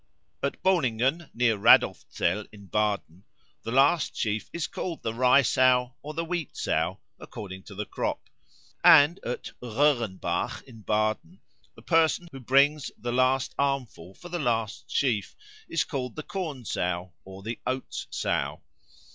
At 0.41 0.59
Bohlingen, 0.63 1.29
near 1.31 1.55
Radolfzell 1.59 2.47
in 2.51 2.65
Baden, 2.65 3.23
the 3.61 3.71
last 3.71 4.15
sheaf 4.15 4.49
is 4.51 4.65
called 4.65 5.03
the 5.03 5.13
Rye 5.13 5.43
sow 5.43 5.93
or 6.01 6.15
the 6.15 6.25
Wheat 6.25 6.57
sow, 6.57 6.99
according 7.19 7.61
to 7.65 7.75
the 7.75 7.85
crop; 7.85 8.23
and 8.83 9.19
at 9.23 9.51
Röhrenbach 9.61 10.63
in 10.63 10.81
Baden 10.81 11.39
the 11.75 11.83
person 11.83 12.27
who 12.31 12.39
brings 12.39 12.89
the 12.97 13.13
last 13.13 13.53
armful 13.59 14.15
for 14.15 14.29
the 14.29 14.39
last 14.39 14.89
sheaf 14.89 15.35
is 15.69 15.83
called 15.83 16.15
the 16.15 16.23
Corn 16.23 16.65
sow 16.65 17.13
or 17.23 17.43
the 17.43 17.59
Oats 17.67 18.07
sow. 18.09 18.63